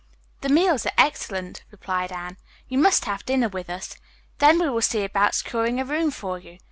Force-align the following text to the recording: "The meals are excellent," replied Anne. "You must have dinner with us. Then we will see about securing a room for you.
"The 0.41 0.49
meals 0.49 0.87
are 0.87 0.91
excellent," 0.97 1.63
replied 1.69 2.11
Anne. 2.11 2.37
"You 2.67 2.79
must 2.79 3.05
have 3.05 3.23
dinner 3.23 3.49
with 3.49 3.69
us. 3.69 3.97
Then 4.39 4.57
we 4.57 4.67
will 4.67 4.81
see 4.81 5.03
about 5.03 5.35
securing 5.35 5.79
a 5.79 5.85
room 5.85 6.09
for 6.09 6.39
you. 6.39 6.57